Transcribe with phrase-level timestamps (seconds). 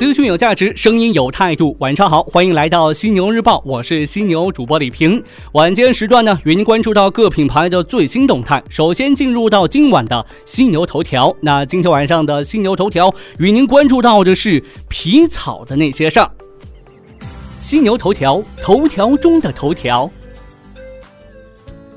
[0.00, 1.76] 资讯有价值，声音有态度。
[1.78, 5.22] 晚上好，欢迎来到犀牛日报，我是犀牛主播李平。
[5.52, 8.64] 晚间时段呢，与您关注到各品牌的最新动态。
[8.70, 11.36] 首先进入到今晚的犀牛头条。
[11.42, 16.30] 那今天晚上的犀牛头条，与您关注到的是皮草的那些事儿。
[17.58, 20.10] 犀牛头条，头条中的头条。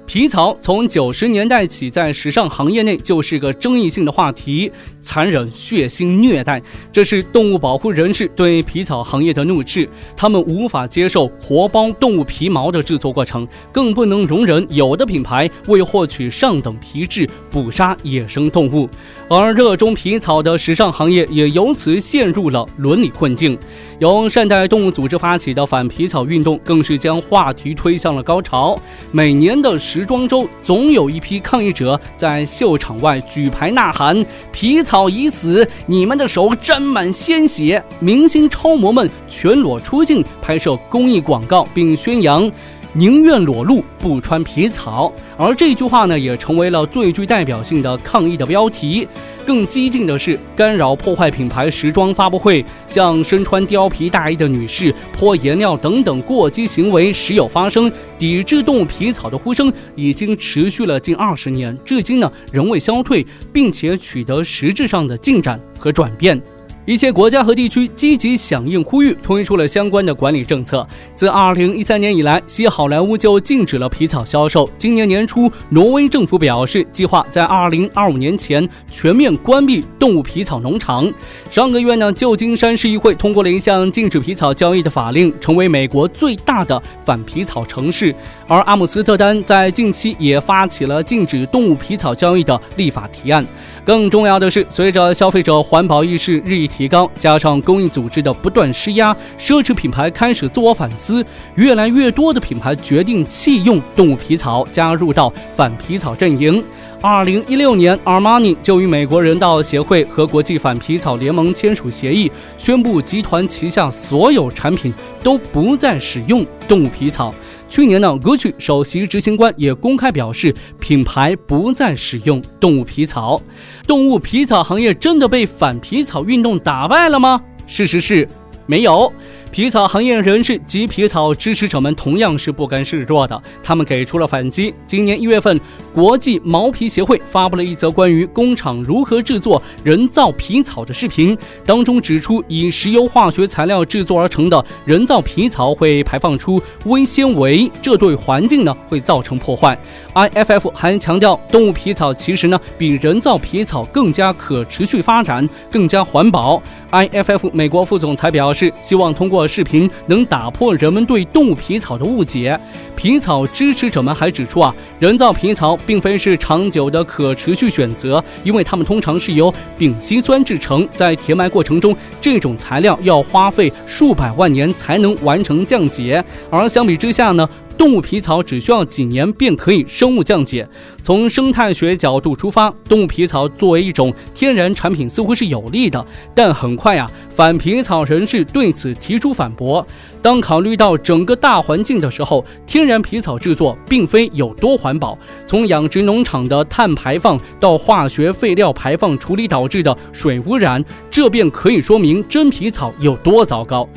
[0.06, 4.70] 皮草从九十年代起，在时尚行业内就是个争议性的话题，
[5.02, 9.88] 残忍、血腥、虐待，这是动物保护人士对皮草行业的怒斥。
[10.16, 18.88] 他们无法接受活剥动物皮毛的制作过程，更不能容忍有的品牌为获取上等皮质捕杀野生动物。
[19.30, 23.58] 而热衷皮草的时尚行业也由此陷入了伦理困境。
[24.00, 28.78] 由善待动物组织发起的反皮草运动，更是将话题推向了高潮。
[29.12, 42.52] 每年的时装周总有一批抗议者在秀场外举牌呐喊：“皮草已死，你们的手沾满鲜血。”明星超模们全裸出镜拍摄公益广告，并宣扬。
[42.95, 49.08] 宁愿裸露不穿皮草，而这句话呢，也成为了最具代表性的抗议的标题。
[49.44, 57.91] 更激进的是，干扰破坏品牌时装发布会，向身穿貂皮大衣的女士泼颜料等等过激行为时有发生。
[58.17, 66.41] 抵制动物皮草的呼声已经持续了近二十年，至今呢仍未消退，并且取得实质上的进展和转变。
[66.86, 70.86] 一些国家和地区积极响应呼吁，推出了相关的管理政策。
[71.16, 74.70] 自2013年以来，西好莱坞就禁止了皮草销售。
[74.78, 81.09] 今年年初，挪威政府表示，计划在2025年前全面关闭动物皮草农场。
[81.50, 88.14] 上个月呢，旧金山市议会通过了一项禁止皮草交易的法令，成为美国最大的反皮草城市。
[88.45, 93.45] 而阿姆斯特丹在近期也发起了禁止动物皮草交易的立法提案。
[93.86, 106.64] 更重要的是，随着消费者环保意识日益提高，加上公益组织的不断施压，奢侈品牌开始自我反思，越来越多的品牌决定弃用动物皮草，加入到反皮草阵营。
[107.02, 117.36] 二零一六年，Armani 就与美国人道协会和国际反皮草联盟签署协议，宣布集团旗下所有产品都不再使用动物皮草。
[117.73, 123.42] 去年呢，GU 首席执行官也公开表示，品牌不再使用动物皮草。
[123.88, 127.42] 动物皮草行业真的被反皮草运动打败了吗？
[127.66, 128.28] 事实是，
[128.68, 129.12] 没有。
[129.53, 134.74] 皮草行业人士及皮草支持者们同样是不甘示弱的，他们给出了反击。
[134.88, 135.62] 今年一月份，
[135.94, 149.77] 国际毛皮协会发布了一则关于工厂如何制作人造皮草的视频，当中指出，以石油化学材料制作而成的人造皮草会排放出微纤维，这对环境呢会造成破坏。
[150.15, 156.59] IFF 还强调，动物皮草其实呢比人造皮草更加可持续发展，更加环保。
[156.91, 159.43] IFF 美国副总裁表示，希望通过。
[159.48, 162.59] 视频能打破人们对动物皮草的误解。
[162.95, 176.24] 皮草支持者们还指出啊，人造皮草并非是长久的可持续选择，因为它们通常是由丙烯酸制成，在填埋过程中，这种材料要花费数百万年才能完成降解。
[176.51, 177.50] 而相比之下呢？
[177.78, 180.68] 动物皮草只需要几年便可以生物降解。
[181.01, 186.06] 从生态学角度出发，动物皮草作为一种天然产品似乎是有利的。
[186.33, 189.86] 但很快呀，反皮草人士对此提出反驳。
[190.22, 195.18] 当考虑到整个大环境的时候，天然皮草制作并非有多环保。
[195.45, 203.88] 从养殖农场的碳排放到化学废料排放处理导致的水污染，这便可以说明真皮草有多糟糕。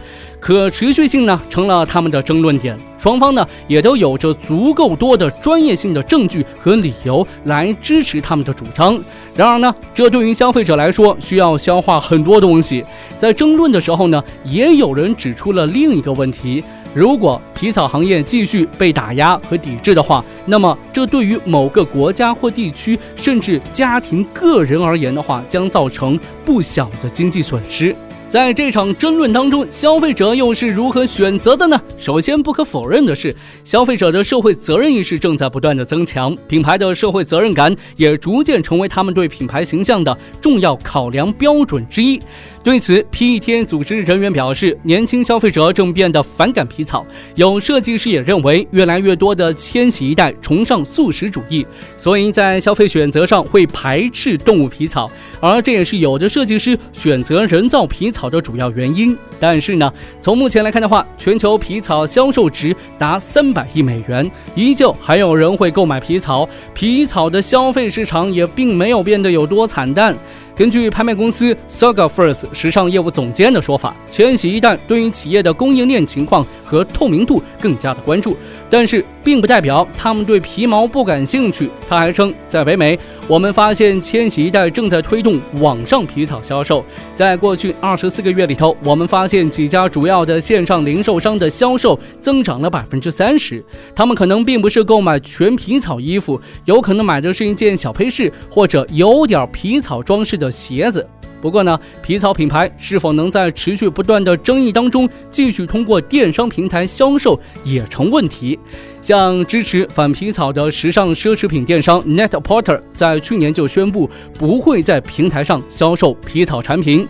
[0.47, 2.79] 可持续性呢，成了他们的争论点。
[2.97, 8.97] 双方呢，也都有着足够多的专业性的证据和理由来支持他们的主张。
[9.35, 12.85] 然而呢，这对于消费者来说需要消化很多东西。
[13.19, 16.63] 在争论的时候呢，也有人指出了另一个问题：
[16.95, 27.93] 如果皮草行业继续被打压和抵制的话，那么这对于某个国家或地区，甚至家庭、个人而言的话，将造成不小的经济损失。
[28.29, 31.81] 在这场争论当中，消费者又是如何选择的呢？
[31.97, 42.21] 首先，不可否认的是，消费者的社会责任意识正在不断的增强，品牌的社会责任感也逐渐成为他们对品牌形象的重要考量标准之一。
[42.67, 47.07] 对此，P 天组织人员表示，年轻消费者正变得反感皮草。
[47.37, 51.65] 有设计师也认为，越来越多的千禧一代崇尚素食主义，
[51.97, 55.09] 所以在消费选择上会排斥动物皮草，
[55.39, 59.17] 而这也是有的设计师选择人造皮草的主要原因。
[59.39, 70.17] 但是呢，从目前来看的话，全球皮草销售值达三百亿美元，依旧还有人会购买皮草，皮草的消费市场也并没有变得有多惨淡。
[70.57, 78.35] 根据拍卖公司 Saga First 时尚业务总监的说法，千禧一代对于企业的供应链情况和透明度更加的关注，
[78.71, 81.69] 但是并不代表他们对皮毛不感兴趣。
[81.87, 82.99] 他还称，在北美，
[83.29, 86.83] 我们发现千禧一代正在推动网上皮草销售。
[87.15, 93.63] 在过去二十四个月里头，我们发现几家主要的线上零售商的销售增长了百分之三十。
[93.95, 100.46] 他们可能并不是购买全皮草衣服，有可能买的是一件小配饰或者有点皮草装饰的。
[100.51, 101.07] 鞋子。
[101.41, 108.59] 不过呢，皮草品牌是否能在持续不断的争议当中继续通过电商平台销售也成问题。
[109.03, 117.07] 像支持反皮草的时尚奢侈品电商 Net Porter 在去年就宣布不会在平台上销售皮草产品。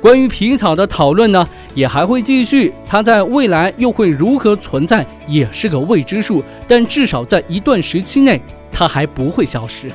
[0.00, 2.72] 关于皮草的讨论呢，也还会继续。
[2.86, 6.42] 它在未来又会如何存在，也是个未知数。
[6.66, 8.40] 但至少在一段时期内，
[8.70, 9.90] 它还不会消失。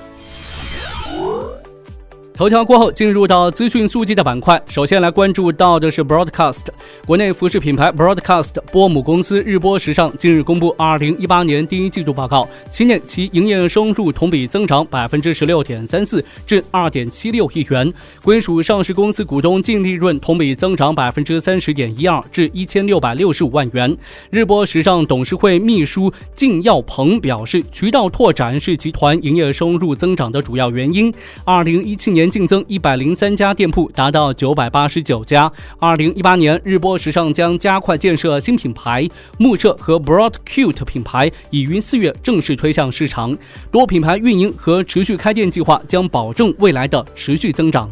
[2.35, 4.59] 头条过后，进入到资讯速记的板块。
[4.67, 6.61] 首先来关注到的是 Broadcast，
[7.05, 17.93] 国内服饰品牌 Broadcast 波母公司日播时尚近日公布二零一八年第一季度报告，今年其营业收入同比增长百分之十六点三四，至二点七六亿元，
[18.23, 23.95] 归属上市公司股东净利润同比增长百分之三十点一二，至一千六百六十五万元。
[24.31, 31.13] 日播时尚董事会秘书靳耀鹏表示，渠道拓展是集团营业收入增长的主要原因。
[31.45, 32.22] 二零一七年。
[32.23, 35.51] 年净增一百零三家店铺，达到九百八十九家。
[35.77, 39.05] 二零一八年，日播时尚将加快建设新品牌，
[39.37, 43.37] 目测和 Broad Cute 品牌已于四月正式推向市场。
[43.69, 47.91] 多品牌运营和持续开店计划将保证未来的持续增长。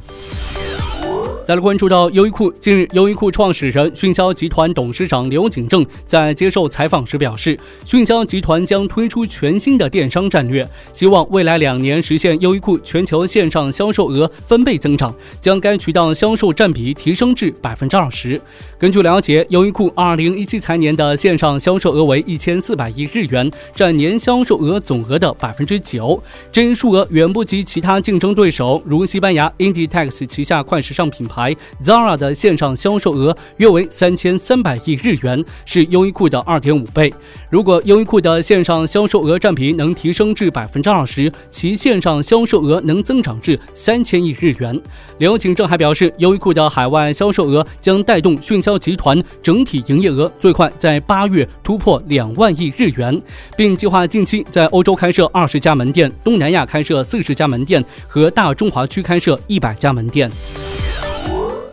[1.43, 18.39] 再来关注到优衣库，近日，优衣库创始人、迅销集团董事长刘景正在接受采访时表示，迅销集团将推出全新的电商战略，希望未来两年实现优衣库全球线上销售额翻倍增长，将该渠道销售占比提升至百分之二十。
[18.77, 26.21] 根据了解，优衣库二零一七财年的线上销售额为一千四百亿日元，占年销售额总额的百分之九，
[26.51, 31.27] 这一数额远不及其他竞争对手，如西班牙 Inditex 旗下快时尚品。
[31.30, 37.13] 牌牌 Zara 的线上销售额约为三千三百亿日元，是优衣库的二点五倍。
[37.51, 44.81] 如果优衣库的线上销售额占比能提升至百分之二十，其线上销售额能增长至三千亿日元。
[45.17, 53.21] 刘景正还表示，优衣库的海外销售额将带动迅销集团整体营业额最快在八月突破两万亿日元，
[53.57, 60.31] 并计划近期在欧洲开设二十家门店，东南亚开设四十家门店，和大中华区开设一百家门店。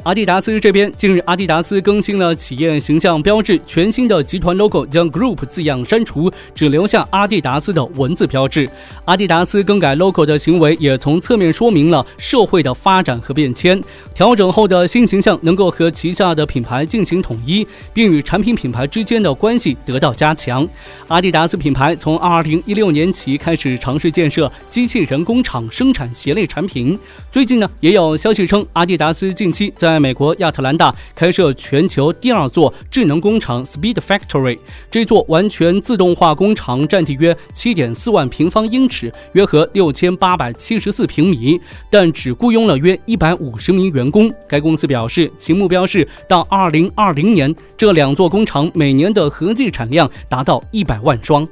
[0.08, 8.66] 阿迪达斯这边，近日阿迪达斯更新了企业形象标志，全新的集团 logo 将 Group 字样删除，只留下阿迪达斯的文字标志。
[9.04, 13.78] 阿迪达斯更改 logo 的行为，也从侧面说明了社会的发展和变迁。
[14.14, 20.66] 调整后的新形象能够和旗下的品牌进行统一，并与产品品牌之间的关系得到加强。
[21.08, 26.98] 阿迪达斯品牌从2016年起开始尝试建设机器人工厂，生产鞋类产品。
[27.30, 34.58] 最近呢，也有消息称阿迪达斯近期在美国亚特兰大开设全球第二座智能工厂 Speed Factory。
[34.90, 44.32] 这座完全自动化工厂占地约七点四万平方英尺，约合六千八百七十四平米，但只雇佣了约一百五十名员工。
[44.48, 51.46] 该公司表示，其目标是到二零二零年，这两座工厂每年的合计产量达到一百万双。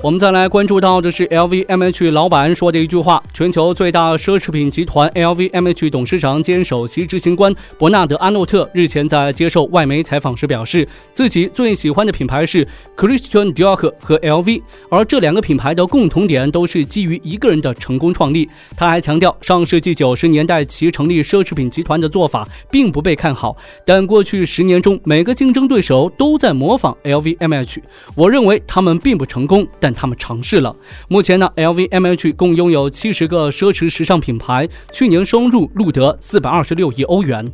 [0.00, 12.64] 我们再来关注到的是 LVMH 老板说的一句话：全球最大奢侈品集团 LVMH 董事长兼首席执行官伯纳德·阿诺特日前在接受外媒采访时表示，自己最喜欢的品牌是
[12.96, 18.48] Christian Dior 和 LV，而这两个品牌的共同点都是基于一个人的成功创立。
[18.76, 27.78] 他还强调，上世纪九十年代其成立奢侈品集团的做法并不被看好，但过去十年中每个竞争对手都在模仿 LVMH。
[28.14, 29.87] 我认为他们并不成功，但。
[29.88, 30.76] 但他们尝试了。
[31.08, 37.50] 目前呢，LVMH 共拥有七十个奢侈时尚品牌，去年收入录得四百二十六亿欧元。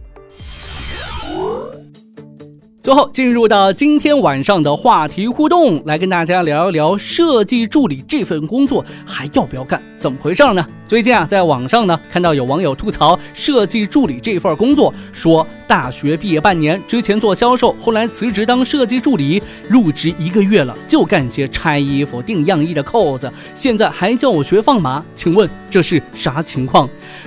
[2.85, 9.83] 最后进入到今天晚上的话题互动，来跟大家聊一聊设计助理这份工作还要不要干？
[9.97, 10.63] 怎么回事呢？
[10.87, 26.87] 最近啊，在网上呢看到有网友吐槽设计助理这份工作，说大学毕业半年之前做销售，后来辞职当设计助理，入职一个月了就干些拆衣服、订样衣的扣子，现在还叫我学放马，请问这是啥情况？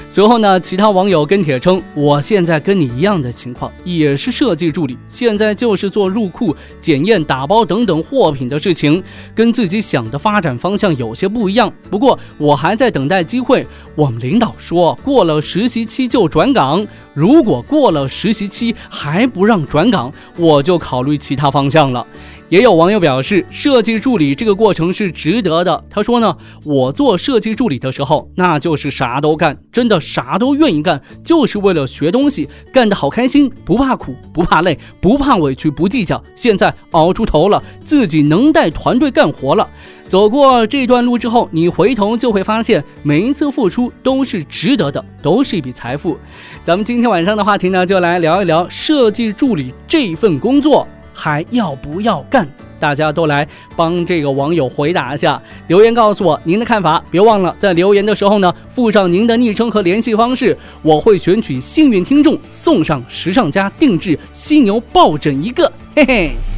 [0.09, 9.03] 随后呢，其他网友跟帖称，我现在跟你一样的情况，也是设计助理，现在就是做入库、检验、打包等等货品的事情，
[9.35, 13.67] 跟自己想的发展方向有些不一样，不过我还在等待机会。
[13.93, 22.05] 我们领导说过了实习期就转岗，如果过了实习期还不让转岗，我就考虑其他方向了。
[22.49, 25.83] 也有网友表示，设计助理这个过程是值得的。
[25.89, 36.23] 他说呢，我做设计助理的时候，那就是啥都干，真的啥都愿意干，就是为了学东西，干得好开心，不怕苦，不怕累，不怕委屈，不计较。
[36.35, 39.67] 现在熬出头了，自己能带团队干活了。
[40.07, 46.17] 走过这段路之后，你回头就会发现，每一次付出都是值得的，都是一笔财富。
[46.63, 50.87] 咱们今天晚上的话题呢，就来聊一聊设计助理这份工作。
[51.17, 52.47] 还要不要干？
[52.79, 53.45] 大家都来
[53.75, 57.03] 帮这个网友回答一下，留言告诉我您的看法。
[57.09, 66.56] 别忘了在留言的时候呢，附上您的昵称和联系方式，我会选取幸运听众送上时尚家定制犀牛抱枕一个，嘿嘿。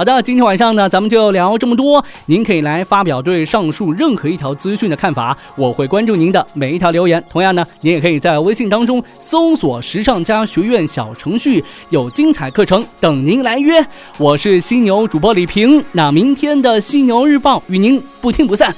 [0.00, 2.02] 好的，今天晚上呢，咱们就聊这么多。
[2.24, 7.22] 您可以来发表对上述任何一条资讯的看法，我会关注您的每一条留言。
[7.28, 13.86] 同样呢，您也可以在微信当中搜索“时尚家学院”小程序，有精彩课程等您来约。
[14.16, 18.74] 我是犀牛主播李平，那明天的犀牛日报与您不听不散。